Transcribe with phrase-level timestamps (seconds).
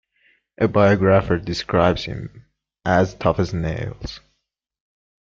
[0.57, 2.47] A biographer describes him
[2.83, 4.19] as tough as nails.